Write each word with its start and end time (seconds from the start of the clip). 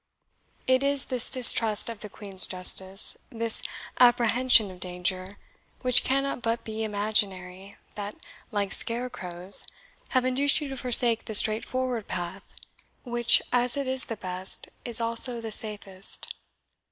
it 0.65 0.81
is 0.81 1.05
this 1.05 1.29
distrust 1.29 1.87
of 1.87 1.99
the 1.99 2.09
Queen's 2.09 2.47
justice, 2.47 3.15
this 3.29 3.61
apprehension 3.99 4.71
of 4.71 4.79
danger, 4.79 5.37
which 5.83 6.03
cannot 6.03 6.41
but 6.41 6.63
be 6.63 6.83
imaginary, 6.83 7.75
that, 7.93 8.15
like 8.51 8.71
scarecrows, 8.71 9.63
have 10.09 10.25
induced 10.25 10.59
you 10.59 10.67
to 10.67 10.75
forsake 10.75 11.25
the 11.25 11.35
straightforward 11.35 12.07
path, 12.07 12.51
which, 13.03 13.43
as 13.53 13.77
it 13.77 13.85
is 13.85 14.05
the 14.05 14.17
best, 14.17 14.69
is 14.85 14.99
also 14.99 15.39
the 15.39 15.51
safest." 15.51 16.33